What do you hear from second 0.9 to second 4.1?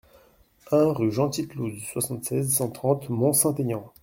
rue Jean Titelouze, soixante-seize, cent trente, Mont-Saint-Aignan